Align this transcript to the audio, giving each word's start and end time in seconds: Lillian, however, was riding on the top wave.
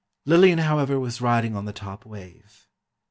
Lillian, 0.25 0.57
however, 0.57 0.99
was 0.99 1.21
riding 1.21 1.55
on 1.55 1.65
the 1.65 1.73
top 1.73 2.07
wave. 2.07 2.65